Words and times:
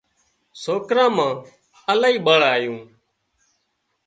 سوڪران 0.63 1.11
مان 1.15 1.31
الاهي 1.91 2.17
ٻۯ 2.25 2.41
آيون 2.53 2.79